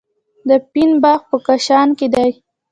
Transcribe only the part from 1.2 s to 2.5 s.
په کاشان کې دی.